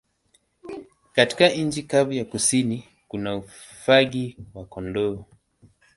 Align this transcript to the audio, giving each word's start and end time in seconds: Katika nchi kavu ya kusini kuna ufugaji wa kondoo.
Katika 1.15 1.49
nchi 1.49 1.83
kavu 1.83 2.11
ya 2.13 2.25
kusini 2.25 2.85
kuna 3.07 3.35
ufugaji 3.37 4.37
wa 4.53 4.65
kondoo. 4.65 5.25